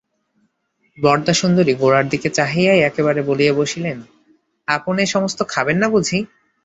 [0.97, 3.97] বরদাসুন্দরী গোরার দিকে চাহিয়াই একেবারে বলিয়া বসিলেন,
[4.67, 6.19] আপন এ-সমস্ত কিছু খাবেন না বুঝি?